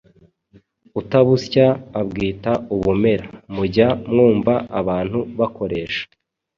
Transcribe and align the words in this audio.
Utabusya 0.99 1.65
abwita 1.99 2.51
ubumera” 2.75 3.25
mujya 3.55 3.87
mwumva 4.09 4.53
abantu 4.79 5.19
bakoresha. 5.39 6.03